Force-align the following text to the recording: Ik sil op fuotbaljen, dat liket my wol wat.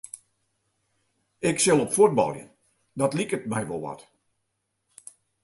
Ik 1.49 1.57
sil 1.63 1.79
op 1.83 1.91
fuotbaljen, 1.95 2.49
dat 2.99 3.13
liket 3.17 3.43
my 3.51 3.61
wol 3.69 3.81
wat. 3.87 4.01